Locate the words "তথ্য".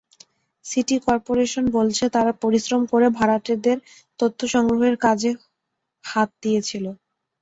4.19-4.39